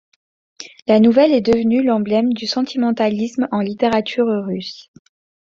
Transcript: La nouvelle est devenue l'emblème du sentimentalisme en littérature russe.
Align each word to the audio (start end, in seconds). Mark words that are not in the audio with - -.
La 0.87 0.99
nouvelle 0.99 1.31
est 1.31 1.41
devenue 1.45 1.83
l'emblème 1.83 2.33
du 2.33 2.47
sentimentalisme 2.47 3.47
en 3.51 3.59
littérature 3.61 4.25
russe. 4.47 4.89